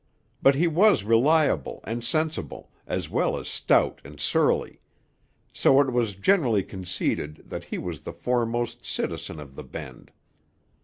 But 0.41 0.55
he 0.55 0.65
was 0.65 1.03
reliable 1.03 1.79
and 1.83 2.03
sensible, 2.03 2.71
as 2.87 3.07
well 3.07 3.37
as 3.37 3.47
stout 3.47 4.01
and 4.03 4.19
surly; 4.19 4.79
so 5.53 5.79
it 5.79 5.91
was 5.93 6.15
generally 6.15 6.63
conceded 6.63 7.43
that 7.47 7.65
he 7.65 7.77
was 7.77 7.99
the 7.99 8.11
foremost 8.11 8.83
citizen 8.83 9.39
of 9.39 9.53
the 9.53 9.63
Bend. 9.63 10.09